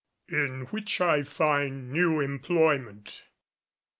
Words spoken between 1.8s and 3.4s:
NEW EMPLOYMENT.